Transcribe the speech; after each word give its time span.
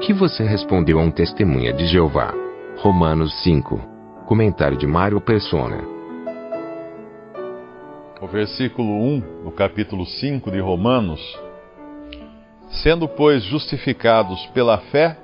Que 0.00 0.12
você 0.12 0.44
respondeu 0.44 0.98
a 0.98 1.02
um 1.02 1.10
testemunha 1.10 1.72
de 1.72 1.86
Jeová? 1.86 2.32
Romanos 2.78 3.42
5. 3.42 3.80
Comentário 4.26 4.76
de 4.76 4.86
Mário 4.86 5.20
Persona. 5.20 5.82
O 8.20 8.26
versículo 8.26 8.88
1 8.88 9.44
do 9.44 9.50
capítulo 9.50 10.04
5 10.06 10.50
de 10.50 10.60
Romanos. 10.60 11.20
Sendo, 12.82 13.08
pois, 13.08 13.42
justificados 13.44 14.44
pela 14.46 14.78
fé, 14.78 15.16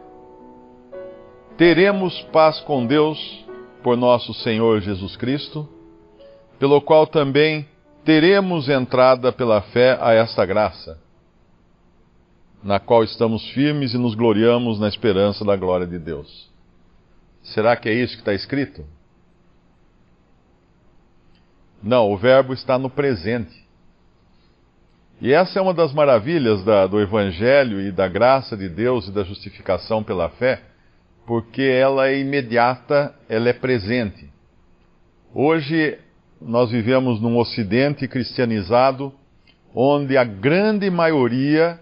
teremos 1.57 2.20
paz 2.33 2.61
com 2.61 2.87
Deus 2.87 3.47
por 3.83 3.97
nosso 3.97 4.33
Senhor 4.33 4.81
Jesus 4.81 5.17
Cristo, 5.17 5.69
pelo 6.59 6.81
qual 6.81 7.07
também 7.07 7.67
teremos 8.05 8.69
entrada 8.69 9.33
pela 9.33 9.61
fé 9.61 9.98
a 10.01 10.12
esta 10.12 10.47
graça, 10.47 10.98
na 12.62 12.79
qual 12.79 13.02
estamos 13.02 13.48
firmes 13.51 13.93
e 13.93 13.98
nos 13.98 14.15
gloriamos 14.15 14.79
na 14.79 14.89
esperança 14.89 15.45
da 15.45 15.56
glória 15.56 15.86
de 15.86 15.98
Deus. 15.98 16.50
Será 17.42 17.77
que 17.77 17.89
é 17.89 17.92
isso 17.92 18.14
que 18.14 18.20
está 18.20 18.33
escrito? 18.33 18.84
Não, 21.83 22.12
o 22.12 22.17
verbo 22.17 22.53
está 22.53 22.78
no 22.78 22.89
presente. 22.89 23.61
E 25.20 25.33
essa 25.33 25.59
é 25.59 25.62
uma 25.62 25.75
das 25.75 25.92
maravilhas 25.92 26.64
da, 26.64 26.86
do 26.86 27.01
Evangelho 27.01 27.81
e 27.81 27.91
da 27.91 28.06
graça 28.06 28.56
de 28.56 28.69
Deus 28.69 29.08
e 29.08 29.12
da 29.12 29.25
justificação 29.25 30.03
pela 30.03 30.29
fé, 30.29 30.62
porque 31.27 31.62
ela 31.62 32.08
é 32.08 32.19
imediata, 32.19 33.14
ela 33.29 33.48
é 33.48 33.53
presente. 33.53 34.31
Hoje 35.34 35.98
nós 36.41 36.70
vivemos 36.70 37.20
num 37.20 37.36
ocidente 37.39 38.06
cristianizado 38.06 39.12
onde 39.75 40.17
a 40.17 40.25
grande 40.25 40.91
maioria 40.91 41.81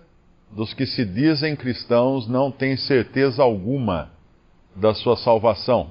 dos 0.50 0.74
que 0.74 0.86
se 0.86 1.04
dizem 1.04 1.54
cristãos 1.54 2.28
não 2.28 2.50
tem 2.50 2.76
certeza 2.76 3.42
alguma 3.42 4.10
da 4.74 4.94
sua 4.94 5.16
salvação. 5.16 5.90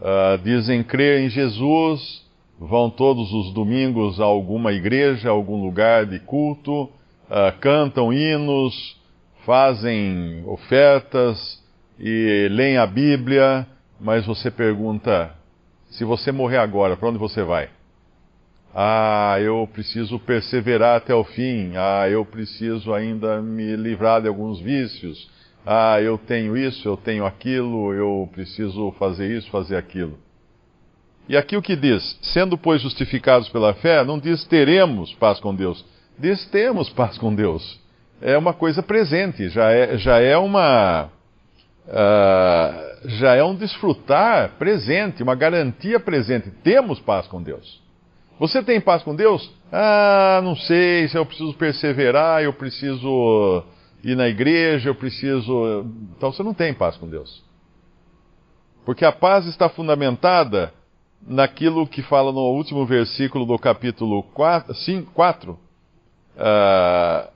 Uh, 0.00 0.38
dizem 0.42 0.82
crer 0.82 1.20
em 1.20 1.28
Jesus, 1.28 2.24
vão 2.58 2.90
todos 2.90 3.32
os 3.32 3.52
domingos 3.52 4.20
a 4.20 4.24
alguma 4.24 4.72
igreja, 4.72 5.28
a 5.28 5.32
algum 5.32 5.62
lugar 5.62 6.06
de 6.06 6.18
culto, 6.20 6.82
uh, 6.82 7.58
cantam 7.60 8.12
hinos, 8.12 8.96
fazem 9.44 10.42
ofertas 10.46 11.62
e 11.98 12.48
leem 12.50 12.76
a 12.76 12.86
Bíblia, 12.86 13.66
mas 13.98 14.26
você 14.26 14.50
pergunta: 14.50 15.34
se 15.90 16.04
você 16.04 16.30
morrer 16.30 16.58
agora, 16.58 16.96
para 16.96 17.08
onde 17.08 17.18
você 17.18 17.42
vai? 17.42 17.70
Ah, 18.74 19.36
eu 19.40 19.68
preciso 19.72 20.18
perseverar 20.18 20.96
até 20.96 21.14
o 21.14 21.24
fim. 21.24 21.72
Ah, 21.76 22.08
eu 22.08 22.24
preciso 22.24 22.92
ainda 22.92 23.40
me 23.40 23.74
livrar 23.76 24.22
de 24.22 24.28
alguns 24.28 24.60
vícios. 24.60 25.28
Ah, 25.66 26.00
eu 26.00 26.16
tenho 26.18 26.56
isso, 26.56 26.88
eu 26.88 26.96
tenho 26.96 27.26
aquilo, 27.26 27.92
eu 27.92 28.28
preciso 28.32 28.92
fazer 28.98 29.36
isso, 29.36 29.50
fazer 29.50 29.76
aquilo. 29.76 30.18
E 31.28 31.36
aqui 31.36 31.56
o 31.56 31.62
que 31.62 31.76
diz? 31.76 32.18
Sendo, 32.22 32.56
pois, 32.56 32.80
justificados 32.80 33.48
pela 33.50 33.74
fé, 33.74 34.02
não 34.02 34.18
diz 34.18 34.44
teremos 34.44 35.12
paz 35.14 35.38
com 35.38 35.54
Deus. 35.54 35.84
Diz 36.18 36.46
temos 36.46 36.88
paz 36.88 37.18
com 37.18 37.34
Deus. 37.34 37.78
É 38.20 38.36
uma 38.36 38.54
coisa 38.54 38.82
presente, 38.82 39.48
já 39.48 39.70
é, 39.70 39.98
já 39.98 40.18
é 40.18 40.36
uma. 40.36 41.10
Uh, 41.86 43.08
já 43.08 43.34
é 43.34 43.44
um 43.44 43.54
desfrutar 43.54 44.52
presente, 44.58 45.22
uma 45.22 45.34
garantia 45.34 46.00
presente. 46.00 46.50
Temos 46.62 46.98
paz 47.00 47.26
com 47.26 47.42
Deus. 47.42 47.80
Você 48.38 48.62
tem 48.62 48.80
paz 48.80 49.02
com 49.02 49.14
Deus? 49.14 49.50
Ah, 49.72 50.40
não 50.44 50.54
sei 50.54 51.08
se 51.08 51.16
eu 51.16 51.26
preciso 51.26 51.52
perseverar, 51.54 52.42
eu 52.42 52.52
preciso 52.52 53.64
ir 54.04 54.16
na 54.16 54.28
igreja, 54.28 54.88
eu 54.88 54.94
preciso. 54.94 55.84
Então 56.16 56.32
você 56.32 56.42
não 56.42 56.54
tem 56.54 56.72
paz 56.72 56.96
com 56.96 57.08
Deus. 57.08 57.42
Porque 58.84 59.04
a 59.04 59.12
paz 59.12 59.46
está 59.46 59.68
fundamentada 59.68 60.72
naquilo 61.26 61.86
que 61.86 62.00
fala 62.02 62.32
no 62.32 62.40
último 62.52 62.86
versículo 62.86 63.44
do 63.44 63.58
capítulo 63.58 64.22
4, 64.22 64.74
5, 64.74 65.12
4 65.12 65.52
uh, 66.38 67.30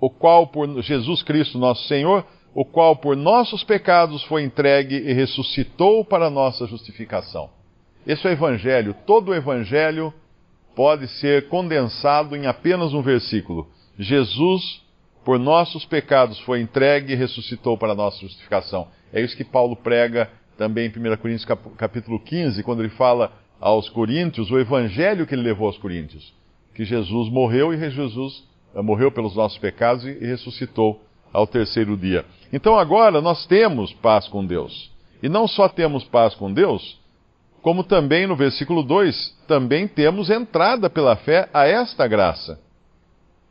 o 0.00 0.10
qual 0.10 0.48
por 0.48 0.82
Jesus 0.82 1.22
Cristo 1.22 1.58
nosso 1.58 1.86
Senhor, 1.86 2.26
o 2.54 2.64
qual 2.64 2.96
por 2.96 3.16
nossos 3.16 3.62
pecados 3.64 4.22
foi 4.24 4.42
entregue 4.42 4.96
e 4.96 5.12
ressuscitou 5.12 6.04
para 6.04 6.28
nossa 6.28 6.66
justificação. 6.66 7.55
Esse 8.06 8.26
é 8.26 8.30
o 8.30 8.32
Evangelho. 8.32 8.94
Todo 9.06 9.30
o 9.30 9.34
Evangelho 9.34 10.14
pode 10.74 11.08
ser 11.08 11.48
condensado 11.48 12.36
em 12.36 12.46
apenas 12.46 12.94
um 12.94 13.02
versículo. 13.02 13.66
Jesus, 13.98 14.82
por 15.24 15.38
nossos 15.38 15.84
pecados, 15.84 16.38
foi 16.40 16.60
entregue 16.60 17.12
e 17.12 17.16
ressuscitou 17.16 17.76
para 17.76 17.94
nossa 17.94 18.20
justificação. 18.20 18.88
É 19.12 19.20
isso 19.20 19.36
que 19.36 19.44
Paulo 19.44 19.74
prega 19.74 20.30
também 20.56 20.86
em 20.86 20.90
1 20.90 21.16
Coríntios 21.16 21.44
capítulo 21.76 22.20
15, 22.20 22.62
quando 22.62 22.80
ele 22.80 22.90
fala 22.90 23.32
aos 23.60 23.88
coríntios 23.88 24.50
o 24.50 24.58
evangelho 24.58 25.26
que 25.26 25.34
ele 25.34 25.42
levou 25.42 25.66
aos 25.66 25.78
coríntios, 25.78 26.32
que 26.74 26.84
Jesus 26.84 27.30
morreu 27.30 27.72
e 27.72 27.90
Jesus 27.90 28.44
eh, 28.74 28.82
morreu 28.82 29.10
pelos 29.10 29.34
nossos 29.34 29.58
pecados 29.58 30.04
e 30.04 30.12
ressuscitou 30.12 31.02
ao 31.32 31.46
terceiro 31.46 31.96
dia. 31.96 32.24
Então 32.52 32.78
agora 32.78 33.20
nós 33.20 33.46
temos 33.46 33.92
paz 33.94 34.28
com 34.28 34.44
Deus. 34.44 34.90
E 35.22 35.28
não 35.28 35.48
só 35.48 35.68
temos 35.68 36.04
paz 36.04 36.34
com 36.34 36.52
Deus, 36.52 36.98
como 37.66 37.82
também 37.82 38.28
no 38.28 38.36
versículo 38.36 38.80
2, 38.80 39.42
também 39.48 39.88
temos 39.88 40.30
entrada 40.30 40.88
pela 40.88 41.16
fé 41.16 41.48
a 41.52 41.66
esta 41.66 42.06
graça, 42.06 42.60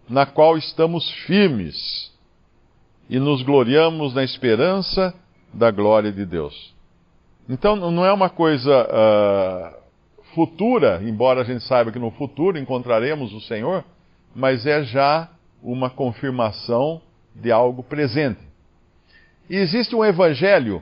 na 0.08 0.26
qual 0.26 0.58
estamos 0.58 1.12
firmes 1.26 2.14
e 3.10 3.20
nos 3.20 3.42
gloriamos 3.42 4.14
na 4.14 4.24
esperança 4.24 5.14
da 5.54 5.70
glória 5.70 6.14
de 6.14 6.26
Deus. 6.26 6.74
Então 7.50 7.76
não 7.76 8.06
é 8.06 8.14
uma 8.14 8.30
coisa 8.30 8.88
uh, 8.88 10.24
futura, 10.34 11.02
embora 11.04 11.42
a 11.42 11.44
gente 11.44 11.66
saiba 11.66 11.92
que 11.92 12.00
no 12.00 12.12
futuro 12.12 12.58
encontraremos 12.58 13.34
o 13.34 13.42
Senhor, 13.42 13.84
mas 14.34 14.66
é 14.66 14.82
já 14.86 15.28
uma 15.62 15.90
confirmação 15.90 17.02
de 17.36 17.52
algo 17.52 17.84
presente. 17.84 18.40
E 19.50 19.58
existe 19.58 19.94
um 19.94 20.06
evangelho 20.06 20.82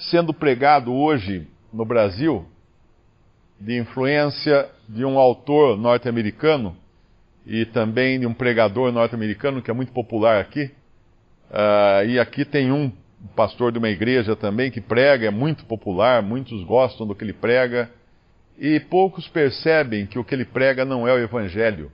sendo 0.00 0.34
pregado 0.34 0.92
hoje 0.92 1.46
no 1.72 1.84
Brasil, 1.84 2.44
de 3.60 3.78
influência 3.78 4.68
de 4.88 5.04
um 5.04 5.18
autor 5.18 5.76
norte-americano 5.76 6.76
e 7.46 7.64
também 7.66 8.18
de 8.18 8.26
um 8.26 8.34
pregador 8.34 8.92
norte-americano 8.92 9.62
que 9.62 9.70
é 9.70 9.74
muito 9.74 9.92
popular 9.92 10.40
aqui. 10.40 10.70
Uh, 11.50 12.06
e 12.06 12.18
aqui 12.18 12.44
tem 12.44 12.72
um 12.72 12.92
pastor 13.34 13.72
de 13.72 13.78
uma 13.78 13.88
igreja 13.88 14.34
também 14.34 14.70
que 14.70 14.80
prega, 14.80 15.26
é 15.26 15.30
muito 15.30 15.64
popular, 15.64 16.22
muitos 16.22 16.62
gostam 16.64 17.06
do 17.06 17.14
que 17.14 17.24
ele 17.24 17.32
prega, 17.32 17.90
e 18.58 18.78
poucos 18.78 19.28
percebem 19.28 20.06
que 20.06 20.18
o 20.18 20.24
que 20.24 20.34
ele 20.34 20.44
prega 20.44 20.84
não 20.84 21.06
é 21.06 21.12
o 21.12 21.18
evangelho. 21.18 21.90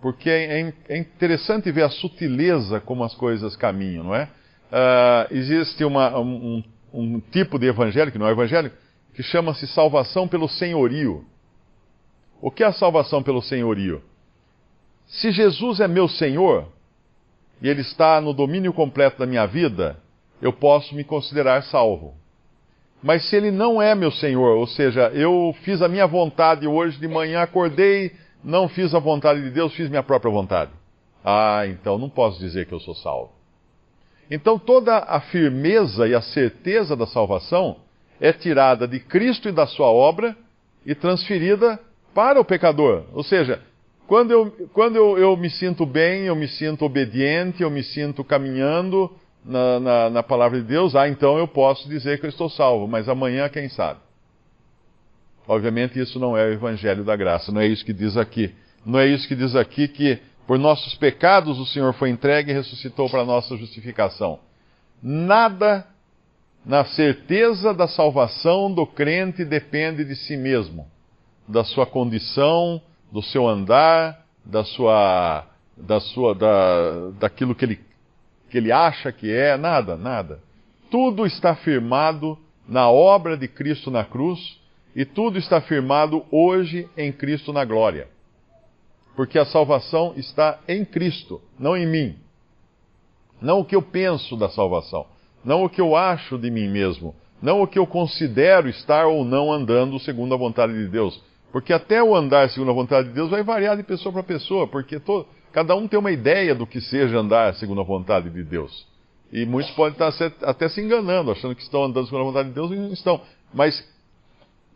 Porque 0.00 0.28
é, 0.28 0.72
é 0.88 0.98
interessante 0.98 1.70
ver 1.72 1.82
a 1.82 1.88
sutileza 1.88 2.80
como 2.80 3.04
as 3.04 3.14
coisas 3.14 3.56
caminham, 3.56 4.04
não 4.04 4.14
é? 4.14 4.24
Uh, 4.24 5.34
existe 5.34 5.84
uma, 5.84 6.18
um, 6.18 6.62
um, 6.94 7.20
tipo 7.20 7.58
de 7.58 7.66
evangelho, 7.66 8.12
que 8.12 8.18
não 8.18 8.28
é 8.28 8.32
evangelho, 8.32 8.72
que 9.14 9.22
chama-se 9.22 9.66
salvação 9.66 10.28
pelo 10.28 10.48
senhorio. 10.48 11.24
O 12.40 12.50
que 12.50 12.62
é 12.62 12.66
a 12.66 12.72
salvação 12.72 13.22
pelo 13.22 13.42
senhorio? 13.42 14.02
Se 15.06 15.32
Jesus 15.32 15.80
é 15.80 15.88
meu 15.88 16.08
Senhor, 16.08 16.68
e 17.60 17.68
Ele 17.68 17.80
está 17.80 18.20
no 18.20 18.32
domínio 18.32 18.72
completo 18.72 19.18
da 19.18 19.26
minha 19.26 19.46
vida, 19.46 19.98
eu 20.40 20.52
posso 20.52 20.94
me 20.94 21.04
considerar 21.04 21.62
salvo. 21.64 22.14
Mas 23.02 23.28
se 23.28 23.36
ele 23.36 23.50
não 23.50 23.82
é 23.82 23.94
meu 23.94 24.10
Senhor, 24.10 24.56
ou 24.56 24.66
seja, 24.66 25.10
eu 25.12 25.54
fiz 25.62 25.82
a 25.82 25.88
minha 25.88 26.06
vontade 26.06 26.66
hoje 26.66 26.98
de 26.98 27.06
manhã, 27.06 27.42
acordei, 27.42 28.12
não 28.42 28.66
fiz 28.66 28.94
a 28.94 28.98
vontade 28.98 29.42
de 29.42 29.50
Deus, 29.50 29.74
fiz 29.74 29.90
minha 29.90 30.02
própria 30.02 30.32
vontade. 30.32 30.70
Ah, 31.22 31.66
então 31.66 31.98
não 31.98 32.08
posso 32.08 32.38
dizer 32.38 32.66
que 32.66 32.72
eu 32.72 32.80
sou 32.80 32.94
salvo. 32.94 33.30
Então 34.30 34.58
toda 34.58 34.98
a 34.98 35.20
firmeza 35.20 36.08
e 36.08 36.14
a 36.14 36.22
certeza 36.22 36.96
da 36.96 37.06
salvação 37.06 37.76
é 38.20 38.32
tirada 38.32 38.86
de 38.88 39.00
Cristo 39.00 39.48
e 39.48 39.52
da 39.52 39.66
sua 39.66 39.88
obra 39.88 40.36
e 40.86 40.94
transferida 40.94 41.78
para 42.14 42.40
o 42.40 42.44
pecador. 42.44 43.04
Ou 43.12 43.22
seja, 43.22 43.60
Quando, 44.06 44.30
eu, 44.30 44.50
quando 44.74 44.96
eu, 44.96 45.18
eu 45.18 45.36
me 45.36 45.48
sinto 45.48 45.86
bem, 45.86 46.26
eu 46.26 46.36
me 46.36 46.46
sinto 46.46 46.84
obediente, 46.84 47.62
eu 47.62 47.70
me 47.70 47.82
sinto 47.82 48.22
caminhando 48.22 49.10
na, 49.44 49.80
na, 49.80 50.10
na 50.10 50.22
palavra 50.22 50.60
de 50.60 50.66
Deus, 50.66 50.94
ah, 50.94 51.08
então 51.08 51.38
eu 51.38 51.48
posso 51.48 51.88
dizer 51.88 52.20
que 52.20 52.26
eu 52.26 52.30
estou 52.30 52.50
salvo, 52.50 52.86
mas 52.86 53.08
amanhã 53.08 53.48
quem 53.48 53.68
sabe? 53.68 54.00
Obviamente 55.48 55.98
isso 55.98 56.18
não 56.18 56.36
é 56.36 56.44
o 56.44 56.52
evangelho 56.52 57.02
da 57.02 57.16
graça, 57.16 57.50
não 57.50 57.60
é 57.60 57.66
isso 57.66 57.84
que 57.84 57.92
diz 57.92 58.16
aqui. 58.16 58.54
Não 58.84 58.98
é 58.98 59.06
isso 59.06 59.26
que 59.26 59.34
diz 59.34 59.54
aqui 59.56 59.88
que 59.88 60.18
por 60.46 60.58
nossos 60.58 60.94
pecados 60.96 61.58
o 61.58 61.66
Senhor 61.66 61.92
foi 61.94 62.10
entregue 62.10 62.50
e 62.50 62.54
ressuscitou 62.54 63.08
para 63.08 63.24
nossa 63.24 63.56
justificação. 63.56 64.38
Nada 65.02 65.86
na 66.64 66.84
certeza 66.84 67.74
da 67.74 67.86
salvação 67.86 68.72
do 68.72 68.86
crente 68.86 69.44
depende 69.44 70.04
de 70.04 70.16
si 70.16 70.36
mesmo, 70.36 70.86
da 71.46 71.62
sua 71.62 71.86
condição, 71.86 72.80
do 73.12 73.22
seu 73.22 73.46
andar, 73.46 74.24
da 74.44 74.64
sua, 74.64 75.46
da 75.76 76.00
sua, 76.00 76.34
da, 76.34 77.10
daquilo 77.20 77.54
que 77.54 77.64
ele, 77.64 77.80
que 78.50 78.58
ele 78.58 78.72
acha 78.72 79.12
que 79.12 79.30
é, 79.30 79.56
nada, 79.56 79.96
nada. 79.96 80.40
Tudo 80.90 81.26
está 81.26 81.54
firmado 81.54 82.38
na 82.66 82.88
obra 82.88 83.36
de 83.36 83.48
Cristo 83.48 83.90
na 83.90 84.04
cruz 84.04 84.58
e 84.96 85.04
tudo 85.04 85.38
está 85.38 85.60
firmado 85.60 86.24
hoje 86.30 86.88
em 86.96 87.12
Cristo 87.12 87.52
na 87.52 87.64
glória. 87.64 88.08
Porque 89.16 89.38
a 89.38 89.46
salvação 89.46 90.12
está 90.16 90.58
em 90.66 90.84
Cristo, 90.84 91.40
não 91.58 91.76
em 91.76 91.86
mim. 91.86 92.16
Não 93.40 93.60
o 93.60 93.64
que 93.64 93.76
eu 93.76 93.82
penso 93.82 94.36
da 94.36 94.48
salvação, 94.48 95.06
não 95.44 95.64
o 95.64 95.68
que 95.68 95.80
eu 95.80 95.94
acho 95.94 96.38
de 96.38 96.50
mim 96.50 96.68
mesmo, 96.68 97.14
não 97.42 97.62
o 97.62 97.66
que 97.66 97.78
eu 97.78 97.86
considero 97.86 98.68
estar 98.68 99.06
ou 99.06 99.24
não 99.24 99.52
andando 99.52 99.98
segundo 100.00 100.34
a 100.34 100.38
vontade 100.38 100.72
de 100.72 100.88
Deus. 100.88 101.20
Porque 101.52 101.72
até 101.72 102.02
o 102.02 102.16
andar 102.16 102.48
segundo 102.50 102.70
a 102.70 102.74
vontade 102.74 103.08
de 103.08 103.14
Deus 103.14 103.30
vai 103.30 103.42
variar 103.42 103.76
de 103.76 103.82
pessoa 103.82 104.12
para 104.12 104.22
pessoa, 104.22 104.66
porque 104.66 104.98
todo, 104.98 105.26
cada 105.52 105.76
um 105.76 105.86
tem 105.86 105.98
uma 105.98 106.10
ideia 106.10 106.54
do 106.54 106.66
que 106.66 106.80
seja 106.80 107.18
andar 107.18 107.54
segundo 107.54 107.80
a 107.80 107.84
vontade 107.84 108.30
de 108.30 108.42
Deus. 108.42 108.86
E 109.30 109.44
muitos 109.44 109.70
podem 109.72 109.92
estar 109.92 110.32
até 110.42 110.68
se 110.68 110.80
enganando, 110.80 111.30
achando 111.30 111.54
que 111.54 111.62
estão 111.62 111.84
andando 111.84 112.06
segundo 112.06 112.22
a 112.22 112.24
vontade 112.24 112.48
de 112.48 112.54
Deus 112.54 112.70
e 112.70 112.76
não 112.76 112.92
estão. 112.92 113.20
Mas 113.52 113.86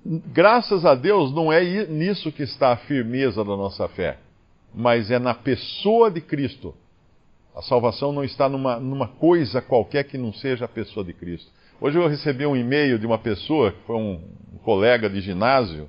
graças 0.05 0.85
a 0.85 0.95
Deus, 0.95 1.33
não 1.33 1.53
é 1.53 1.87
nisso 1.87 2.31
que 2.31 2.43
está 2.43 2.73
a 2.73 2.77
firmeza 2.77 3.45
da 3.45 3.57
nossa 3.57 3.89
fé, 3.89 4.19
mas 4.75 5.11
é 5.11 5.19
na 5.19 5.35
pessoa 5.35 6.11
de 6.11 6.21
Cristo. 6.21 6.75
A 7.55 7.63
salvação 7.63 8.13
não 8.13 8.23
está 8.23 8.49
numa, 8.49 8.79
numa 8.79 9.09
coisa 9.09 9.61
qualquer 9.61 10.05
que 10.05 10.17
não 10.17 10.33
seja 10.33 10.65
a 10.65 10.69
pessoa 10.69 11.05
de 11.05 11.13
Cristo. 11.13 11.51
Hoje 11.81 11.99
eu 11.99 12.09
recebi 12.09 12.47
um 12.47 12.57
e-mail 12.57 12.99
de 12.99 13.07
uma 13.07 13.19
pessoa, 13.19 13.73
que 13.73 13.83
foi 13.87 13.97
um 13.97 14.21
colega 14.63 15.09
de 15.09 15.21
ginásio, 15.21 15.89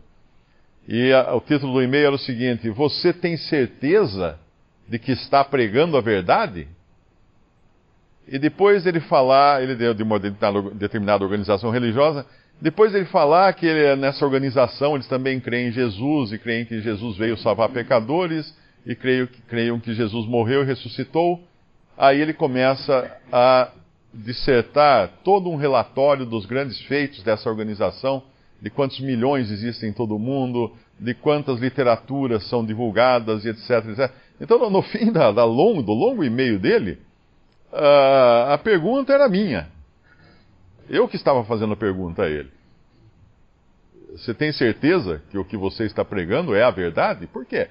e 0.87 1.11
a, 1.13 1.35
o 1.35 1.41
título 1.41 1.73
do 1.73 1.83
e-mail 1.83 2.07
era 2.07 2.15
o 2.15 2.19
seguinte: 2.19 2.69
Você 2.69 3.13
tem 3.13 3.37
certeza 3.37 4.39
de 4.87 4.97
que 4.97 5.11
está 5.11 5.43
pregando 5.43 5.95
a 5.97 6.01
verdade? 6.01 6.67
E 8.27 8.37
depois 8.37 8.85
ele 8.85 8.99
falar, 8.99 9.61
ele 9.63 9.75
deu 9.75 9.93
de 9.93 10.03
uma 10.03 10.19
determinada 10.19 11.23
organização 11.23 11.71
religiosa, 11.71 12.25
depois 12.61 12.93
ele 12.93 13.05
falar 13.05 13.53
que 13.53 13.65
ele, 13.65 13.95
nessa 13.95 14.25
organização 14.25 14.95
eles 14.95 15.07
também 15.07 15.39
creem 15.39 15.69
em 15.69 15.71
Jesus 15.71 16.31
e 16.31 16.37
creem 16.37 16.65
que 16.65 16.81
Jesus 16.81 17.17
veio 17.17 17.37
salvar 17.37 17.69
pecadores 17.69 18.53
e 18.85 18.95
creio, 18.95 19.27
creiam 19.47 19.79
que 19.79 19.93
Jesus 19.93 20.25
morreu 20.27 20.63
e 20.63 20.65
ressuscitou, 20.65 21.43
aí 21.97 22.19
ele 22.19 22.33
começa 22.33 23.17
a 23.31 23.71
dissertar 24.13 25.11
todo 25.23 25.49
um 25.49 25.55
relatório 25.55 26.25
dos 26.25 26.45
grandes 26.45 26.79
feitos 26.81 27.21
dessa 27.23 27.49
organização, 27.49 28.23
de 28.61 28.69
quantos 28.69 28.99
milhões 28.99 29.51
existem 29.51 29.89
em 29.89 29.93
todo 29.93 30.15
o 30.15 30.19
mundo, 30.19 30.71
de 30.99 31.13
quantas 31.13 31.59
literaturas 31.59 32.47
são 32.49 32.65
divulgadas 32.65 33.45
e 33.45 33.49
etc. 33.49 33.69
etc. 33.89 34.11
Então, 34.41 34.69
no 34.69 34.81
fim 34.83 35.11
da, 35.11 35.31
da 35.31 35.45
longo, 35.45 35.81
do 35.81 35.93
longo 35.93 36.23
e-mail 36.23 36.59
dele, 36.59 36.99
uh, 37.71 38.51
a 38.51 38.59
pergunta 38.61 39.13
era 39.13 39.29
minha. 39.29 39.67
Eu 40.89 41.07
que 41.07 41.15
estava 41.15 41.43
fazendo 41.43 41.73
a 41.73 41.77
pergunta 41.77 42.23
a 42.23 42.29
ele. 42.29 42.49
Você 44.11 44.33
tem 44.33 44.51
certeza 44.51 45.21
que 45.29 45.37
o 45.37 45.45
que 45.45 45.55
você 45.55 45.85
está 45.85 46.03
pregando 46.03 46.55
é 46.55 46.63
a 46.63 46.71
verdade? 46.71 47.27
Por 47.27 47.45
quê? 47.45 47.69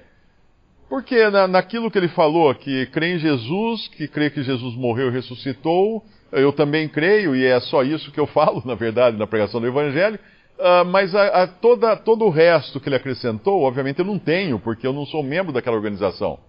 Porque 0.89 1.29
na, 1.29 1.47
naquilo 1.47 1.91
que 1.91 1.97
ele 1.97 2.07
falou, 2.07 2.53
que 2.55 2.87
crê 2.87 3.13
em 3.13 3.19
Jesus, 3.19 3.87
que 3.89 4.07
crê 4.07 4.29
que 4.31 4.41
Jesus 4.41 4.75
morreu 4.75 5.09
e 5.09 5.11
ressuscitou, 5.11 6.03
eu 6.31 6.51
também 6.51 6.89
creio, 6.89 7.35
e 7.35 7.45
é 7.45 7.59
só 7.59 7.83
isso 7.83 8.11
que 8.11 8.19
eu 8.19 8.25
falo, 8.27 8.63
na 8.65 8.73
verdade, 8.73 9.15
na 9.15 9.27
pregação 9.27 9.61
do 9.61 9.67
Evangelho, 9.67 10.19
uh, 10.57 10.83
mas 10.85 11.13
a, 11.13 11.43
a 11.43 11.47
toda, 11.47 11.95
todo 11.95 12.25
o 12.25 12.29
resto 12.29 12.79
que 12.79 12.89
ele 12.89 12.95
acrescentou, 12.95 13.61
obviamente 13.61 13.99
eu 13.99 14.05
não 14.05 14.17
tenho, 14.17 14.59
porque 14.59 14.87
eu 14.87 14.93
não 14.93 15.05
sou 15.05 15.21
membro 15.21 15.53
daquela 15.53 15.75
organização. 15.75 16.39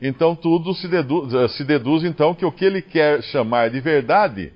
Então 0.00 0.36
tudo 0.36 0.74
se 0.74 0.86
deduz, 0.86 1.52
se 1.52 1.64
deduz 1.64 2.04
então 2.04 2.34
que 2.34 2.44
o 2.44 2.52
que 2.52 2.64
ele 2.64 2.80
quer 2.80 3.20
chamar 3.24 3.70
de 3.70 3.80
verdade 3.80 4.52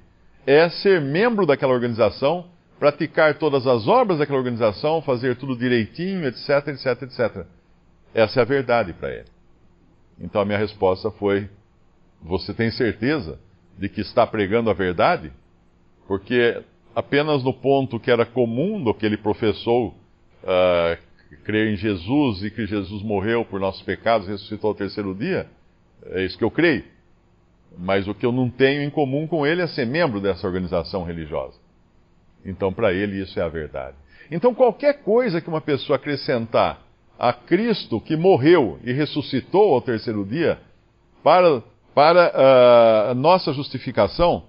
é 0.46 0.68
ser 0.68 1.00
membro 1.00 1.44
daquela 1.44 1.72
organização, 1.72 2.46
praticar 2.78 3.34
todas 3.38 3.66
as 3.66 3.88
obras 3.88 4.18
daquela 4.18 4.38
organização, 4.38 5.02
fazer 5.02 5.36
tudo 5.36 5.56
direitinho, 5.56 6.26
etc, 6.26 6.68
etc, 6.68 7.02
etc. 7.02 7.46
Essa 8.14 8.40
é 8.40 8.42
a 8.42 8.46
verdade 8.46 8.92
para 8.92 9.10
ele. 9.10 9.28
Então 10.20 10.40
a 10.40 10.44
minha 10.44 10.58
resposta 10.58 11.10
foi: 11.12 11.48
Você 12.22 12.52
tem 12.52 12.70
certeza 12.70 13.38
de 13.78 13.88
que 13.88 14.00
está 14.00 14.26
pregando 14.26 14.70
a 14.70 14.74
verdade? 14.74 15.32
Porque 16.06 16.62
apenas 16.94 17.42
no 17.42 17.54
ponto 17.54 17.98
que 17.98 18.10
era 18.10 18.26
comum 18.26 18.82
do 18.82 18.94
que 18.94 19.06
ele 19.06 19.16
professou, 19.16 19.88
uh, 20.42 20.96
crer 21.44 21.72
em 21.72 21.76
Jesus 21.76 22.42
e 22.44 22.50
que 22.50 22.66
Jesus 22.66 23.02
morreu 23.02 23.44
por 23.44 23.58
nossos 23.58 23.82
pecados 23.82 24.28
e 24.28 24.30
ressuscitou 24.30 24.68
ao 24.68 24.74
terceiro 24.74 25.14
dia, 25.14 25.48
é 26.06 26.24
isso 26.24 26.36
que 26.36 26.44
eu 26.44 26.50
creio. 26.50 26.84
Mas 27.78 28.06
o 28.06 28.14
que 28.14 28.26
eu 28.26 28.32
não 28.32 28.50
tenho 28.50 28.82
em 28.82 28.90
comum 28.90 29.26
com 29.26 29.46
ele 29.46 29.62
é 29.62 29.66
ser 29.66 29.86
membro 29.86 30.20
dessa 30.20 30.46
organização 30.46 31.04
religiosa. 31.04 31.58
Então, 32.44 32.72
para 32.72 32.92
ele, 32.92 33.22
isso 33.22 33.38
é 33.38 33.42
a 33.42 33.48
verdade. 33.48 33.96
Então, 34.30 34.54
qualquer 34.54 35.02
coisa 35.02 35.40
que 35.40 35.48
uma 35.48 35.60
pessoa 35.60 35.96
acrescentar 35.96 36.80
a 37.18 37.32
Cristo 37.32 38.00
que 38.00 38.16
morreu 38.16 38.78
e 38.82 38.92
ressuscitou 38.92 39.74
ao 39.74 39.80
terceiro 39.80 40.24
dia, 40.24 40.58
para, 41.22 41.62
para 41.94 42.28
uh, 42.28 43.10
a 43.10 43.14
nossa 43.14 43.52
justificação, 43.52 44.44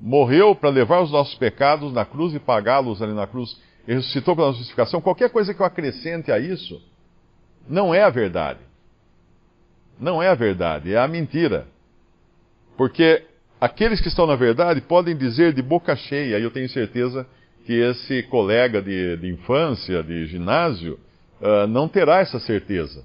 morreu 0.00 0.54
para 0.54 0.70
levar 0.70 1.02
os 1.02 1.10
nossos 1.10 1.34
pecados 1.34 1.92
na 1.92 2.04
cruz 2.04 2.34
e 2.34 2.38
pagá-los 2.38 3.02
ali 3.02 3.12
na 3.12 3.26
cruz, 3.26 3.60
e 3.88 3.94
ressuscitou 3.94 4.34
para 4.34 4.44
a 4.44 4.46
nossa 4.48 4.58
justificação, 4.58 5.00
qualquer 5.00 5.30
coisa 5.30 5.52
que 5.52 5.60
eu 5.60 5.66
acrescente 5.66 6.30
a 6.30 6.38
isso, 6.38 6.80
não 7.68 7.94
é 7.94 8.02
a 8.02 8.10
verdade. 8.10 8.60
Não 9.98 10.22
é 10.22 10.28
a 10.28 10.34
verdade, 10.34 10.92
é 10.92 10.98
a 10.98 11.08
mentira. 11.08 11.66
Porque 12.76 13.24
aqueles 13.60 14.00
que 14.00 14.08
estão 14.08 14.26
na 14.26 14.36
verdade 14.36 14.80
podem 14.80 15.16
dizer 15.16 15.52
de 15.52 15.62
boca 15.62 15.96
cheia, 15.96 16.38
e 16.38 16.42
eu 16.42 16.50
tenho 16.50 16.68
certeza 16.68 17.26
que 17.64 17.72
esse 17.72 18.22
colega 18.24 18.80
de, 18.80 19.16
de 19.16 19.28
infância, 19.28 20.02
de 20.02 20.26
ginásio, 20.26 21.00
não 21.68 21.88
terá 21.88 22.20
essa 22.20 22.38
certeza. 22.40 23.04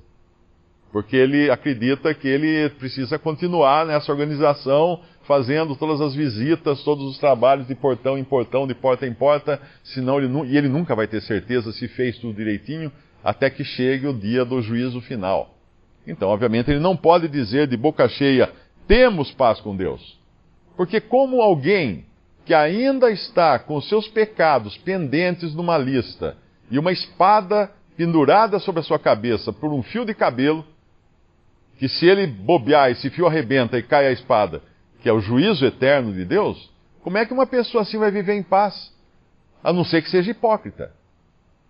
Porque 0.92 1.16
ele 1.16 1.50
acredita 1.50 2.14
que 2.14 2.28
ele 2.28 2.70
precisa 2.72 3.18
continuar 3.18 3.86
nessa 3.86 4.12
organização, 4.12 5.00
fazendo 5.24 5.76
todas 5.76 6.02
as 6.02 6.14
visitas, 6.14 6.84
todos 6.84 7.06
os 7.06 7.18
trabalhos 7.18 7.68
de 7.68 7.76
portão 7.76 8.18
em 8.18 8.24
portão, 8.24 8.68
de 8.68 8.74
porta 8.74 9.08
em 9.08 9.14
porta, 9.14 9.62
senão 9.84 10.18
ele, 10.20 10.28
e 10.50 10.58
ele 10.58 10.68
nunca 10.68 10.94
vai 10.94 11.08
ter 11.08 11.22
certeza 11.22 11.72
se 11.72 11.88
fez 11.88 12.18
tudo 12.18 12.36
direitinho, 12.36 12.92
até 13.24 13.50
que 13.50 13.64
chegue 13.64 14.08
o 14.08 14.14
dia 14.14 14.44
do 14.44 14.62
juízo 14.62 15.00
final. 15.02 15.56
Então, 16.06 16.28
obviamente, 16.30 16.70
ele 16.70 16.80
não 16.80 16.98
pode 16.98 17.28
dizer 17.28 17.68
de 17.68 17.78
boca 17.78 18.10
cheia, 18.10 18.52
temos 18.88 19.32
paz 19.32 19.62
com 19.62 19.76
Deus. 19.76 20.20
Porque, 20.76 21.00
como 21.00 21.42
alguém 21.42 22.06
que 22.44 22.54
ainda 22.54 23.12
está 23.12 23.60
com 23.60 23.80
seus 23.80 24.08
pecados 24.08 24.76
pendentes 24.78 25.54
numa 25.54 25.78
lista 25.78 26.36
e 26.70 26.80
uma 26.80 26.92
espada 26.92 27.72
pendurada 28.02 28.58
sobre 28.58 28.80
a 28.80 28.84
sua 28.84 28.98
cabeça 28.98 29.54
por 29.54 29.72
um 29.72 29.84
fio 29.84 30.04
de 30.04 30.16
cabelo, 30.16 30.66
que 31.78 31.88
se 31.88 32.08
ele 32.08 32.26
bobear, 32.26 32.90
esse 32.90 33.12
fio 33.12 33.28
arrebenta 33.28 33.78
e 33.78 33.84
cai 33.84 34.08
a 34.08 34.12
espada, 34.12 34.64
que 35.04 35.08
é 35.08 35.14
o 35.14 35.20
juízo 35.20 35.64
eterno 35.64 36.12
de 36.12 36.26
Deus, 36.26 36.72
como 37.04 37.20
é 37.20 37.28
que 37.28 37.34
uma 37.34 37.46
pessoa 37.46 37.84
assim 37.84 38.00
vai 38.00 38.10
viver 38.10 38.34
em 38.34 38.42
paz? 38.42 38.92
A 39.64 39.72
não 39.72 39.84
ser 39.84 40.02
que 40.02 40.10
seja 40.10 40.32
hipócrita. 40.32 40.92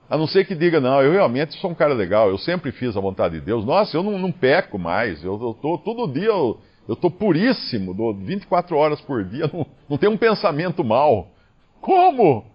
A 0.10 0.18
não 0.18 0.26
ser 0.26 0.46
que 0.46 0.56
diga, 0.56 0.80
não, 0.80 1.02
eu 1.02 1.12
realmente 1.12 1.54
sou 1.60 1.70
um 1.70 1.76
cara 1.76 1.94
legal, 1.94 2.30
eu 2.30 2.38
sempre 2.38 2.72
fiz 2.72 2.96
a 2.96 3.02
vontade 3.02 3.38
de 3.38 3.46
Deus. 3.46 3.66
Nossa, 3.66 3.98
eu 3.98 4.02
não, 4.02 4.18
não 4.18 4.32
peco 4.32 4.80
mais, 4.80 5.22
eu, 5.26 5.34
eu 5.34 5.54
tô, 5.62 5.78
todo 5.80 6.14
dia 6.14 6.28
eu, 6.28 6.62
eu 6.88 6.96
tô 6.96 7.12
puríssimo, 7.12 7.94
dou 7.94 8.14
24 8.14 8.78
horas 8.78 9.02
por 9.02 9.26
dia, 9.26 9.48
não, 9.52 9.68
não 9.90 9.98
tenho 9.98 10.14
um 10.14 10.18
pensamento 10.18 10.82
mal. 10.82 11.28
Como? 11.82 12.46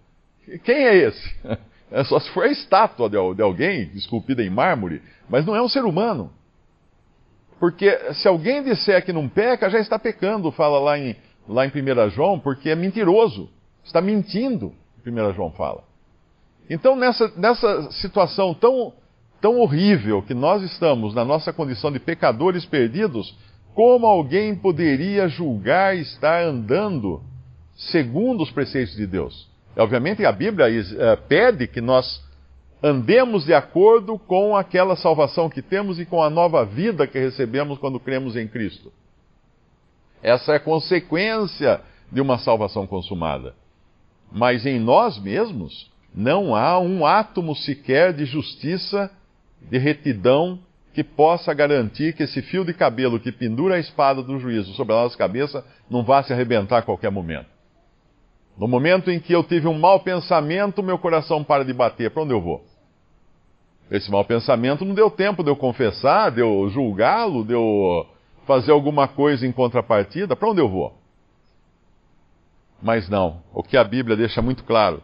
Quem 0.63 0.83
é 0.83 0.95
esse? 0.95 1.35
É 1.91 2.03
só 2.03 2.19
se 2.19 2.29
for 2.31 2.43
a 2.43 2.51
estátua 2.51 3.09
de, 3.09 3.17
de 3.35 3.41
alguém 3.41 3.91
esculpida 3.93 4.43
em 4.43 4.49
mármore, 4.49 5.01
mas 5.29 5.45
não 5.45 5.55
é 5.55 5.61
um 5.61 5.69
ser 5.69 5.85
humano. 5.85 6.31
Porque 7.59 8.13
se 8.13 8.27
alguém 8.27 8.63
disser 8.63 9.03
que 9.03 9.13
não 9.13 9.27
peca, 9.27 9.69
já 9.69 9.79
está 9.79 9.97
pecando, 9.97 10.51
fala 10.51 10.79
lá 10.79 10.99
em, 10.99 11.15
lá 11.47 11.65
em 11.65 11.69
1 11.69 12.09
João, 12.11 12.39
porque 12.39 12.69
é 12.69 12.75
mentiroso. 12.75 13.49
Está 13.83 14.01
mentindo, 14.01 14.73
1 15.05 15.33
João 15.33 15.51
fala. 15.51 15.83
Então, 16.69 16.95
nessa, 16.95 17.31
nessa 17.37 17.91
situação 17.91 18.53
tão, 18.53 18.93
tão 19.39 19.59
horrível 19.59 20.21
que 20.21 20.33
nós 20.33 20.61
estamos 20.63 21.15
na 21.15 21.23
nossa 21.23 21.53
condição 21.53 21.91
de 21.91 21.99
pecadores 21.99 22.65
perdidos, 22.65 23.33
como 23.73 24.05
alguém 24.05 24.55
poderia 24.55 25.27
julgar 25.27 25.95
estar 25.95 26.43
andando 26.43 27.21
segundo 27.75 28.43
os 28.43 28.51
preceitos 28.51 28.95
de 28.95 29.07
Deus? 29.07 29.47
Obviamente 29.77 30.25
a 30.25 30.31
Bíblia 30.31 30.67
uh, 30.67 31.27
pede 31.27 31.67
que 31.67 31.79
nós 31.79 32.25
andemos 32.81 33.45
de 33.45 33.53
acordo 33.53 34.17
com 34.17 34.55
aquela 34.55 34.95
salvação 34.95 35.49
que 35.49 35.61
temos 35.61 35.99
e 35.99 36.05
com 36.05 36.21
a 36.21 36.29
nova 36.29 36.65
vida 36.65 37.07
que 37.07 37.19
recebemos 37.19 37.77
quando 37.77 37.99
cremos 37.99 38.35
em 38.35 38.47
Cristo. 38.47 38.91
Essa 40.21 40.53
é 40.53 40.59
consequência 40.59 41.81
de 42.11 42.21
uma 42.21 42.37
salvação 42.37 42.87
consumada. 42.87 43.53
Mas 44.31 44.65
em 44.65 44.79
nós 44.79 45.19
mesmos 45.19 45.91
não 46.13 46.55
há 46.55 46.79
um 46.79 47.05
átomo 47.05 47.55
sequer 47.55 48.13
de 48.13 48.25
justiça, 48.25 49.11
de 49.61 49.77
retidão, 49.77 50.59
que 50.93 51.03
possa 51.03 51.53
garantir 51.53 52.13
que 52.13 52.23
esse 52.23 52.41
fio 52.41 52.65
de 52.65 52.73
cabelo 52.73 53.19
que 53.19 53.31
pendura 53.31 53.75
a 53.75 53.79
espada 53.79 54.23
do 54.23 54.39
juízo 54.39 54.73
sobre 54.73 54.95
a 54.95 55.03
nossa 55.03 55.15
cabeça 55.15 55.63
não 55.87 56.03
vá 56.03 56.23
se 56.23 56.33
arrebentar 56.33 56.79
a 56.79 56.81
qualquer 56.81 57.11
momento. 57.11 57.56
No 58.57 58.67
momento 58.67 59.11
em 59.11 59.19
que 59.19 59.33
eu 59.33 59.43
tive 59.43 59.67
um 59.67 59.77
mau 59.77 59.99
pensamento, 59.99 60.81
meu 60.81 60.97
coração 60.97 61.43
para 61.43 61.63
de 61.63 61.73
bater. 61.73 62.09
Para 62.09 62.23
onde 62.23 62.33
eu 62.33 62.41
vou? 62.41 62.65
Esse 63.91 64.09
mau 64.11 64.25
pensamento 64.25 64.83
não 64.83 64.95
deu 64.95 65.09
tempo 65.09 65.43
de 65.43 65.49
eu 65.49 65.55
confessar, 65.55 66.31
de 66.31 66.41
eu 66.41 66.67
julgá-lo, 66.69 67.45
de 67.45 67.53
eu 67.53 68.05
fazer 68.45 68.71
alguma 68.71 69.07
coisa 69.07 69.45
em 69.45 69.51
contrapartida. 69.51 70.35
Para 70.35 70.49
onde 70.49 70.59
eu 70.59 70.67
vou? 70.67 70.97
Mas 72.81 73.07
não, 73.09 73.41
o 73.53 73.63
que 73.63 73.77
a 73.77 73.83
Bíblia 73.83 74.15
deixa 74.15 74.41
muito 74.41 74.63
claro. 74.63 75.01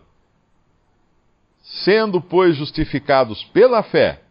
Sendo, 1.62 2.20
pois, 2.20 2.56
justificados 2.58 3.44
pela 3.46 3.82
fé, 3.84 4.22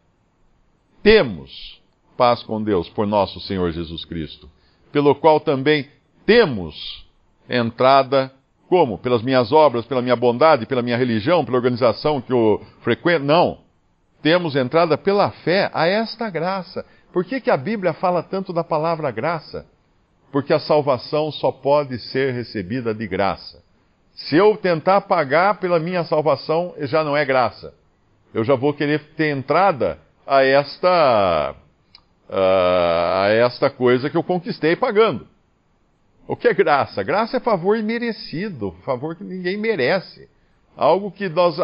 temos 1.03 1.81
paz 2.17 2.43
com 2.43 2.63
Deus 2.63 2.89
por 2.91 3.07
nosso 3.07 3.41
Senhor 3.41 3.73
Jesus 3.73 4.05
Cristo, 4.05 4.51
pelo 4.93 5.15
qual 5.15 5.41
também 5.41 5.89
temos 6.27 7.07
entrada, 7.49 8.33
como? 8.73 8.97
Pelas 8.97 9.23
minhas 9.23 9.53
obras, 9.53 9.85
pela 9.85 10.01
minha 10.01 10.17
bondade, 10.17 10.65
pela 10.65 10.81
minha 10.81 10.97
religião, 10.97 11.45
pela 11.45 11.59
organização 11.59 12.23
que 12.23 12.33
eu 12.33 12.65
frequento? 12.81 13.25
Não. 13.25 13.59
Temos 14.23 14.57
entrada 14.57 14.97
pela 14.97 15.31
fé 15.31 15.71
a 15.75 15.87
esta 15.87 16.31
graça. 16.31 16.85
Por 17.13 17.25
que, 17.25 17.41
que 17.41 17.51
a 17.51 17.57
Bíblia 17.57 17.93
fala 17.93 18.23
tanto 18.23 18.53
da 18.53 18.65
palavra 18.65 19.11
graça? 19.11 19.67
porque 20.33 20.55
a 20.55 20.59
salvação 20.59 21.31
só 21.31 21.53
pode 21.53 21.99
ser 21.99 22.33
recebida 22.33 22.95
de 22.95 23.07
graça. 23.07 23.63
Se 24.15 24.35
eu 24.35 24.57
tentar 24.57 25.03
pagar 25.03 25.61
pela 25.61 25.79
minha 25.79 26.03
salvação, 26.05 26.75
já 26.81 27.05
não 27.05 27.15
é 27.15 27.25
graça. 27.25 27.75
Eu 28.33 28.43
já 28.43 28.55
vou 28.55 28.73
querer 28.73 29.15
ter 29.15 29.29
entrada 29.37 29.99
a 30.27 30.43
esta, 30.43 31.55
a 32.31 33.29
esta 33.29 33.69
coisa 33.69 34.09
que 34.09 34.17
eu 34.17 34.23
conquistei 34.23 34.75
pagando. 34.75 35.29
O 36.27 36.37
que 36.37 36.49
é 36.49 36.55
graça? 36.55 37.03
Graça 37.03 37.37
é 37.37 37.41
favor 37.41 37.77
imerecido, 37.77 38.75
favor 38.85 39.17
que 39.17 39.25
ninguém 39.25 39.57
merece. 39.57 40.29
Algo 40.77 41.11
que 41.11 41.29
nós 41.29 41.57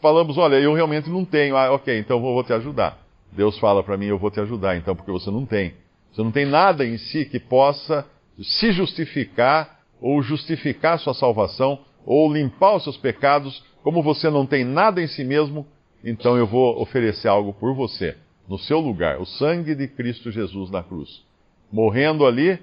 falamos, 0.00 0.38
olha, 0.38 0.56
eu 0.56 0.72
realmente 0.74 1.10
não 1.10 1.24
tenho. 1.24 1.56
Ah, 1.56 1.72
ok, 1.72 1.98
então 1.98 2.16
eu 2.16 2.22
vou 2.22 2.44
te 2.44 2.52
ajudar. 2.52 2.98
Deus 3.32 3.58
fala 3.58 3.82
para 3.82 3.96
mim, 3.96 4.06
eu 4.06 4.18
vou 4.18 4.30
te 4.30 4.40
ajudar, 4.40 4.76
então, 4.76 4.94
porque 4.94 5.10
você 5.10 5.30
não 5.30 5.44
tem. 5.44 5.74
Você 6.12 6.22
não 6.22 6.30
tem 6.30 6.46
nada 6.46 6.86
em 6.86 6.96
si 6.96 7.24
que 7.24 7.38
possa 7.38 8.06
se 8.40 8.72
justificar 8.72 9.80
ou 10.00 10.22
justificar 10.22 10.98
sua 10.98 11.12
salvação 11.12 11.80
ou 12.04 12.32
limpar 12.32 12.76
os 12.76 12.84
seus 12.84 12.96
pecados. 12.96 13.62
Como 13.82 14.02
você 14.02 14.30
não 14.30 14.46
tem 14.46 14.64
nada 14.64 15.02
em 15.02 15.06
si 15.06 15.24
mesmo, 15.24 15.66
então 16.02 16.36
eu 16.36 16.46
vou 16.46 16.80
oferecer 16.80 17.28
algo 17.28 17.52
por 17.52 17.74
você, 17.74 18.16
no 18.48 18.58
seu 18.58 18.78
lugar, 18.80 19.20
o 19.20 19.26
sangue 19.26 19.74
de 19.74 19.88
Cristo 19.88 20.30
Jesus 20.30 20.70
na 20.70 20.82
cruz. 20.82 21.22
Morrendo 21.70 22.24
ali 22.24 22.58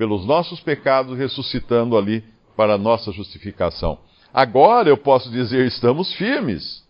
pelos 0.00 0.24
nossos 0.24 0.60
pecados, 0.60 1.18
ressuscitando 1.18 1.94
ali 1.94 2.24
para 2.56 2.72
a 2.72 2.78
nossa 2.78 3.12
justificação. 3.12 3.98
Agora 4.32 4.88
eu 4.88 4.96
posso 4.96 5.30
dizer, 5.30 5.66
estamos 5.66 6.14
firmes. 6.14 6.82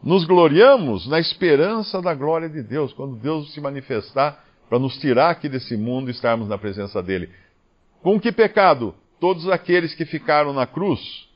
Nos 0.00 0.24
gloriamos 0.24 1.08
na 1.08 1.18
esperança 1.18 2.00
da 2.00 2.14
glória 2.14 2.48
de 2.48 2.62
Deus, 2.62 2.92
quando 2.92 3.16
Deus 3.16 3.52
se 3.52 3.60
manifestar 3.60 4.44
para 4.68 4.78
nos 4.78 4.96
tirar 4.98 5.30
aqui 5.30 5.48
desse 5.48 5.76
mundo 5.76 6.10
e 6.10 6.12
estarmos 6.12 6.48
na 6.48 6.56
presença 6.56 7.02
dele. 7.02 7.28
Com 8.04 8.20
que 8.20 8.30
pecado? 8.30 8.94
Todos 9.18 9.48
aqueles 9.48 9.92
que 9.92 10.04
ficaram 10.04 10.52
na 10.52 10.64
cruz, 10.64 11.28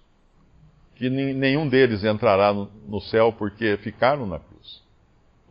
que 0.95 1.11
nenhum 1.11 1.69
deles 1.69 2.05
entrará 2.05 2.55
no 2.55 3.01
céu 3.01 3.35
porque 3.37 3.77
ficaram 3.79 4.25
na 4.25 4.39
cruz. 4.39 4.81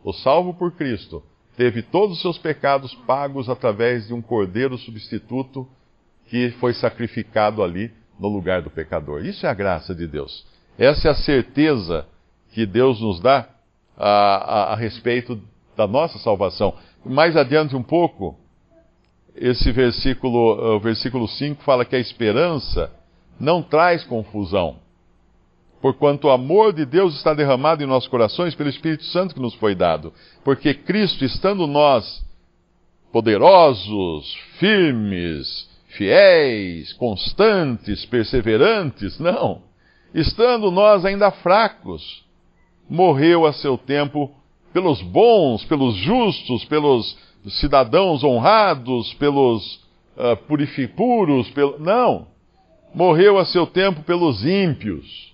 O 0.02 0.14
salvo 0.14 0.54
por 0.54 0.72
Cristo 0.72 1.22
teve 1.56 1.82
todos 1.82 2.16
os 2.16 2.22
seus 2.22 2.38
pecados 2.38 2.94
pagos 3.06 3.48
através 3.48 4.06
de 4.06 4.14
um 4.14 4.22
cordeiro 4.22 4.76
substituto 4.78 5.68
que 6.28 6.50
foi 6.52 6.72
sacrificado 6.72 7.62
ali 7.62 7.92
no 8.18 8.28
lugar 8.28 8.62
do 8.62 8.70
pecador. 8.70 9.24
Isso 9.24 9.44
é 9.46 9.48
a 9.48 9.54
graça 9.54 9.94
de 9.94 10.06
Deus. 10.06 10.46
Essa 10.78 11.08
é 11.08 11.10
a 11.10 11.14
certeza 11.14 12.06
que 12.52 12.64
Deus 12.64 13.00
nos 13.00 13.20
dá 13.20 13.48
a, 13.96 14.08
a, 14.08 14.72
a 14.72 14.76
respeito 14.76 15.40
da 15.76 15.86
nossa 15.86 16.18
salvação. 16.18 16.74
Mais 17.04 17.36
adiante 17.36 17.74
um 17.76 17.82
pouco, 17.82 18.38
esse 19.34 19.70
versículo, 19.72 20.76
o 20.76 20.80
versículo 20.80 21.26
5 21.26 21.62
fala 21.62 21.84
que 21.84 21.96
a 21.96 22.00
esperança 22.00 22.90
não 23.38 23.62
traz 23.62 24.04
confusão, 24.04 24.76
porquanto 25.82 26.28
o 26.28 26.30
amor 26.30 26.72
de 26.72 26.86
Deus 26.86 27.16
está 27.16 27.34
derramado 27.34 27.82
em 27.82 27.86
nossos 27.86 28.08
corações 28.08 28.54
pelo 28.54 28.70
Espírito 28.70 29.04
Santo 29.06 29.34
que 29.34 29.40
nos 29.40 29.52
foi 29.54 29.74
dado. 29.74 30.12
Porque 30.44 30.72
Cristo, 30.72 31.24
estando 31.24 31.66
nós 31.66 32.24
poderosos, 33.12 34.32
firmes, 34.60 35.68
fiéis, 35.88 36.92
constantes, 36.92 38.06
perseverantes, 38.06 39.18
não. 39.18 39.62
Estando 40.14 40.70
nós 40.70 41.04
ainda 41.04 41.32
fracos, 41.32 42.24
morreu 42.88 43.44
a 43.44 43.52
seu 43.52 43.76
tempo 43.76 44.30
pelos 44.72 45.02
bons, 45.02 45.64
pelos 45.64 45.96
justos, 45.96 46.64
pelos 46.64 47.18
cidadãos 47.58 48.22
honrados, 48.22 49.12
pelos 49.14 49.80
uh, 50.16 51.52
pelo... 51.52 51.78
não. 51.80 52.28
Morreu 52.94 53.36
a 53.38 53.44
seu 53.44 53.66
tempo 53.66 54.02
pelos 54.04 54.44
ímpios. 54.44 55.31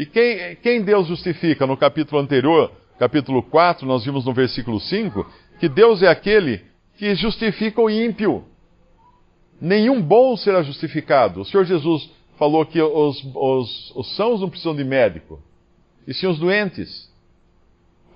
E 0.00 0.06
quem, 0.06 0.56
quem 0.62 0.82
Deus 0.82 1.08
justifica? 1.08 1.66
No 1.66 1.76
capítulo 1.76 2.22
anterior, 2.22 2.72
capítulo 2.98 3.42
4, 3.42 3.86
nós 3.86 4.02
vimos 4.02 4.24
no 4.24 4.32
versículo 4.32 4.80
5, 4.80 5.30
que 5.58 5.68
Deus 5.68 6.02
é 6.02 6.08
aquele 6.08 6.62
que 6.96 7.14
justifica 7.14 7.82
o 7.82 7.90
ímpio. 7.90 8.42
Nenhum 9.60 10.00
bom 10.00 10.38
será 10.38 10.62
justificado. 10.62 11.42
O 11.42 11.44
Senhor 11.44 11.66
Jesus 11.66 12.08
falou 12.38 12.64
que 12.64 12.80
os, 12.80 13.22
os, 13.34 13.92
os 13.94 14.16
sãos 14.16 14.40
não 14.40 14.48
precisam 14.48 14.74
de 14.74 14.84
médico, 14.84 15.38
e 16.08 16.14
sim 16.14 16.26
os 16.26 16.38
doentes. 16.38 17.12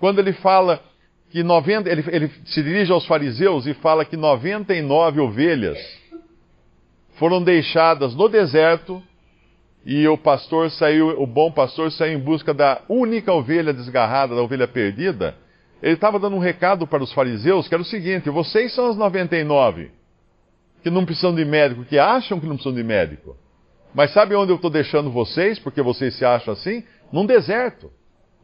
Quando 0.00 0.20
ele 0.20 0.32
fala 0.32 0.82
que 1.28 1.42
90, 1.42 1.90
ele, 1.90 2.04
ele 2.10 2.30
se 2.46 2.62
dirige 2.62 2.92
aos 2.92 3.04
fariseus 3.04 3.66
e 3.66 3.74
fala 3.74 4.06
que 4.06 4.16
99 4.16 5.20
ovelhas 5.20 5.78
foram 7.18 7.42
deixadas 7.42 8.14
no 8.14 8.26
deserto 8.26 9.02
e 9.84 10.06
o 10.08 10.16
pastor 10.16 10.70
saiu, 10.70 11.20
o 11.20 11.26
bom 11.26 11.50
pastor 11.50 11.92
saiu 11.92 12.18
em 12.18 12.22
busca 12.22 12.54
da 12.54 12.80
única 12.88 13.32
ovelha 13.32 13.72
desgarrada, 13.72 14.34
da 14.34 14.42
ovelha 14.42 14.66
perdida. 14.66 15.36
Ele 15.82 15.94
estava 15.94 16.18
dando 16.18 16.36
um 16.36 16.40
recado 16.40 16.86
para 16.86 17.02
os 17.02 17.12
fariseus 17.12 17.68
que 17.68 17.74
era 17.74 17.82
o 17.82 17.86
seguinte: 17.86 18.30
vocês 18.30 18.74
são 18.74 18.86
as 18.86 18.96
99 18.96 19.90
que 20.82 20.90
não 20.90 21.06
precisam 21.06 21.34
de 21.34 21.44
médico, 21.46 21.84
que 21.84 21.98
acham 21.98 22.38
que 22.38 22.46
não 22.46 22.56
precisam 22.56 22.74
de 22.74 22.84
médico. 22.84 23.36
Mas 23.94 24.12
sabe 24.12 24.34
onde 24.34 24.52
eu 24.52 24.56
estou 24.56 24.70
deixando 24.70 25.10
vocês, 25.10 25.58
porque 25.58 25.80
vocês 25.80 26.14
se 26.14 26.24
acham 26.24 26.52
assim? 26.52 26.84
Num 27.10 27.24
deserto. 27.24 27.90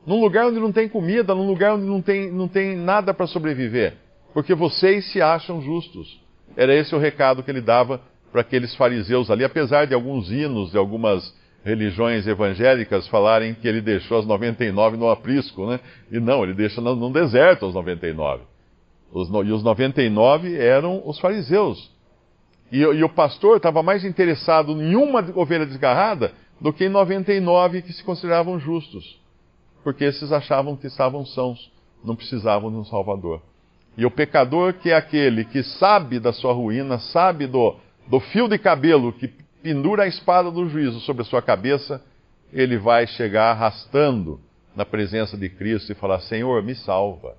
Num 0.06 0.18
lugar 0.20 0.46
onde 0.46 0.58
não 0.58 0.72
tem 0.72 0.88
comida, 0.88 1.34
num 1.34 1.46
lugar 1.46 1.74
onde 1.74 1.84
não 1.84 2.00
tem, 2.00 2.30
não 2.30 2.48
tem 2.48 2.76
nada 2.76 3.12
para 3.12 3.26
sobreviver. 3.26 3.94
Porque 4.32 4.54
vocês 4.54 5.12
se 5.12 5.20
acham 5.20 5.60
justos. 5.60 6.18
Era 6.56 6.74
esse 6.74 6.94
o 6.94 6.98
recado 6.98 7.42
que 7.42 7.50
ele 7.50 7.60
dava 7.60 8.00
para 8.30 8.40
aqueles 8.40 8.74
fariseus 8.74 9.30
ali, 9.30 9.44
apesar 9.44 9.86
de 9.86 9.94
alguns 9.94 10.30
hinos 10.30 10.70
de 10.70 10.78
algumas 10.78 11.34
religiões 11.64 12.26
evangélicas 12.26 13.06
falarem 13.08 13.54
que 13.54 13.68
ele 13.68 13.80
deixou 13.80 14.18
as 14.18 14.26
99 14.26 14.96
no 14.96 15.10
aprisco, 15.10 15.66
né? 15.66 15.80
E 16.10 16.18
não, 16.18 16.42
ele 16.42 16.54
deixa 16.54 16.80
num 16.80 17.12
deserto 17.12 17.66
as 17.66 17.74
99. 17.74 18.42
Os, 19.12 19.28
e 19.28 19.52
os 19.52 19.62
99 19.62 20.56
eram 20.56 21.02
os 21.04 21.18
fariseus. 21.18 21.90
E, 22.72 22.78
e 22.78 23.04
o 23.04 23.08
pastor 23.08 23.56
estava 23.56 23.82
mais 23.82 24.04
interessado 24.04 24.72
em 24.80 24.94
uma 24.94 25.20
ovelha 25.34 25.66
desgarrada 25.66 26.32
do 26.60 26.72
que 26.72 26.84
em 26.84 26.88
99 26.88 27.82
que 27.82 27.92
se 27.92 28.04
consideravam 28.04 28.58
justos 28.58 29.20
porque 29.82 30.04
esses 30.04 30.30
achavam 30.32 30.76
que 30.76 30.86
estavam 30.86 31.24
sãos, 31.24 31.70
não 32.04 32.14
precisavam 32.14 32.70
de 32.70 32.76
um 32.76 32.84
Salvador. 32.84 33.42
E 33.96 34.06
o 34.06 34.10
pecador, 34.10 34.74
que 34.74 34.90
é 34.90 34.94
aquele 34.94 35.44
que 35.44 35.62
sabe 35.62 36.20
da 36.20 36.32
sua 36.32 36.52
ruína, 36.52 36.98
sabe 36.98 37.46
do, 37.46 37.76
do 38.10 38.18
fio 38.18 38.48
de 38.48 38.58
cabelo 38.58 39.12
que 39.12 39.28
pendura 39.62 40.02
a 40.02 40.08
espada 40.08 40.50
do 40.50 40.68
juízo 40.68 40.98
sobre 41.00 41.22
a 41.22 41.24
sua 41.24 41.40
cabeça, 41.40 42.02
ele 42.52 42.76
vai 42.76 43.06
chegar 43.06 43.52
arrastando 43.52 44.40
na 44.74 44.84
presença 44.84 45.36
de 45.36 45.48
Cristo 45.48 45.92
e 45.92 45.94
falar: 45.94 46.18
Senhor, 46.20 46.60
me 46.60 46.74
salva. 46.74 47.36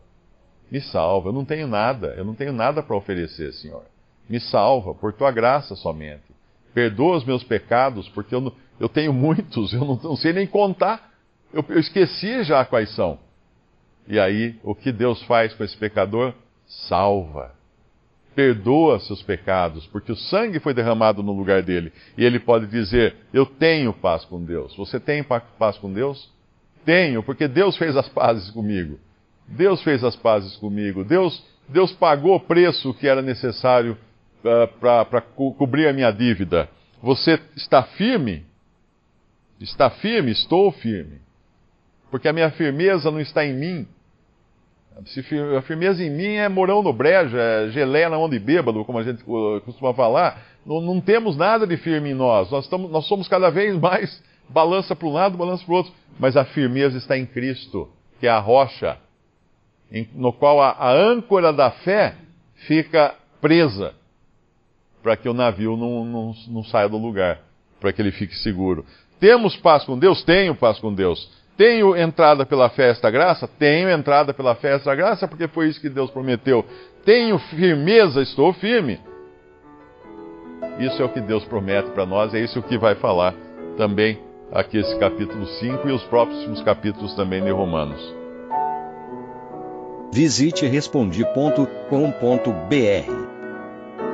Me 0.71 0.79
salva. 0.79 1.27
Eu 1.27 1.33
não 1.33 1.43
tenho 1.43 1.67
nada, 1.67 2.13
eu 2.17 2.23
não 2.23 2.33
tenho 2.33 2.53
nada 2.53 2.81
para 2.81 2.95
oferecer, 2.95 3.51
Senhor. 3.51 3.83
Me 4.29 4.39
salva, 4.39 4.95
por 4.95 5.11
tua 5.11 5.29
graça 5.29 5.75
somente. 5.75 6.23
Perdoa 6.73 7.17
os 7.17 7.25
meus 7.25 7.43
pecados, 7.43 8.07
porque 8.07 8.33
eu, 8.33 8.39
não, 8.39 8.53
eu 8.79 8.87
tenho 8.87 9.11
muitos, 9.11 9.73
eu 9.73 9.81
não, 9.81 9.99
não 10.01 10.15
sei 10.15 10.31
nem 10.31 10.47
contar. 10.47 11.11
Eu, 11.53 11.65
eu 11.67 11.79
esqueci 11.79 12.43
já 12.43 12.63
quais 12.63 12.95
são. 12.95 13.19
E 14.07 14.17
aí, 14.17 14.55
o 14.63 14.73
que 14.73 14.89
Deus 14.89 15.21
faz 15.23 15.53
com 15.53 15.65
esse 15.65 15.75
pecador? 15.75 16.33
Salva. 16.65 17.59
Perdoa 18.33 18.99
seus 18.99 19.21
pecados, 19.21 19.85
porque 19.87 20.11
o 20.11 20.15
sangue 20.15 20.59
foi 20.59 20.73
derramado 20.73 21.21
no 21.21 21.33
lugar 21.33 21.61
dele. 21.61 21.91
E 22.17 22.23
ele 22.23 22.39
pode 22.39 22.65
dizer: 22.67 23.15
Eu 23.33 23.45
tenho 23.45 23.91
paz 23.93 24.23
com 24.25 24.43
Deus. 24.43 24.75
Você 24.75 24.99
tem 24.99 25.23
paz 25.23 25.77
com 25.77 25.91
Deus? 25.91 26.29
Tenho, 26.85 27.21
porque 27.21 27.47
Deus 27.47 27.77
fez 27.77 27.95
as 27.95 28.07
pazes 28.09 28.49
comigo. 28.49 28.99
Deus 29.47 29.83
fez 29.83 30.03
as 30.03 30.15
pazes 30.15 30.55
comigo. 30.57 31.03
Deus, 31.03 31.43
Deus 31.67 31.91
pagou 31.91 32.35
o 32.35 32.39
preço 32.39 32.93
que 32.93 33.07
era 33.07 33.21
necessário 33.21 33.97
uh, 34.43 34.67
para 34.79 35.21
co 35.21 35.53
cobrir 35.53 35.87
a 35.87 35.93
minha 35.93 36.11
dívida. 36.11 36.69
Você 37.01 37.39
está 37.55 37.83
firme? 37.83 38.45
Está 39.59 39.89
firme? 39.89 40.31
Estou 40.31 40.71
firme. 40.71 41.19
Porque 42.09 42.27
a 42.27 42.33
minha 42.33 42.51
firmeza 42.51 43.11
não 43.11 43.19
está 43.19 43.45
em 43.45 43.53
mim, 43.53 43.87
a 45.57 45.61
firmeza 45.61 46.03
em 46.03 46.09
mim 46.09 46.35
é 46.35 46.49
morão 46.49 46.83
no 46.83 46.91
brejo, 46.93 47.37
é 47.37 47.69
gelé 47.69 48.09
na 48.09 48.17
mão 48.17 48.29
de 48.29 48.37
bêbado, 48.37 48.83
como 48.85 48.99
a 48.99 49.03
gente 49.03 49.23
costuma 49.23 49.93
falar. 49.93 50.43
Não, 50.65 50.81
não 50.81 51.01
temos 51.01 51.37
nada 51.37 51.65
de 51.65 51.77
firme 51.77 52.11
em 52.11 52.13
nós. 52.13 52.51
Nós, 52.51 52.69
nós 52.69 53.07
somos 53.07 53.27
cada 53.27 53.49
vez 53.49 53.75
mais 53.79 54.21
balança 54.49 54.95
para 54.95 55.07
um 55.07 55.13
lado, 55.13 55.37
balança 55.37 55.63
para 55.65 55.73
o 55.73 55.77
outro. 55.77 55.93
Mas 56.19 56.35
a 56.35 56.45
firmeza 56.45 56.97
está 56.97 57.17
em 57.17 57.25
Cristo, 57.25 57.89
que 58.19 58.27
é 58.27 58.29
a 58.29 58.39
rocha, 58.39 58.97
em, 59.91 60.07
no 60.13 60.31
qual 60.31 60.61
a, 60.61 60.71
a 60.71 60.91
âncora 60.91 61.51
da 61.51 61.71
fé 61.71 62.15
fica 62.67 63.15
presa, 63.39 63.93
para 65.01 65.15
que 65.15 65.27
o 65.27 65.33
navio 65.33 65.75
não, 65.75 66.05
não, 66.05 66.35
não 66.47 66.63
saia 66.63 66.87
do 66.87 66.97
lugar, 66.97 67.39
para 67.79 67.91
que 67.91 68.01
ele 68.01 68.11
fique 68.11 68.35
seguro. 68.35 68.85
Temos 69.19 69.55
paz 69.55 69.83
com 69.83 69.97
Deus? 69.97 70.23
Tenho 70.23 70.53
paz 70.53 70.79
com 70.79 70.93
Deus. 70.93 71.29
Tenho 71.61 71.95
entrada 71.95 72.43
pela 72.43 72.71
festa 72.71 73.11
graça? 73.11 73.47
Tenho 73.47 73.87
entrada 73.87 74.33
pela 74.33 74.55
festa 74.55 74.95
graça, 74.95 75.27
porque 75.27 75.47
foi 75.47 75.67
isso 75.67 75.79
que 75.79 75.89
Deus 75.89 76.09
prometeu. 76.09 76.65
Tenho 77.05 77.37
firmeza, 77.37 78.19
estou 78.19 78.51
firme. 78.51 78.99
Isso 80.79 80.99
é 80.99 81.05
o 81.05 81.09
que 81.09 81.21
Deus 81.21 81.45
promete 81.45 81.91
para 81.91 82.03
nós, 82.03 82.33
é 82.33 82.39
isso 82.39 82.63
que 82.63 82.79
vai 82.79 82.95
falar 82.95 83.35
também 83.77 84.19
aqui 84.51 84.79
esse 84.79 84.97
capítulo 84.97 85.45
5 85.45 85.87
e 85.87 85.91
os 85.91 86.01
próximos 86.05 86.63
capítulos 86.63 87.13
também 87.13 87.43
de 87.43 87.51
Romanos. 87.51 88.01
Visite 90.11 90.65
respondi.com.br. 90.65 91.61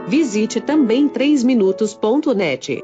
Visite 0.05 0.59
também 0.59 1.07
3minutos.net. 1.07 2.83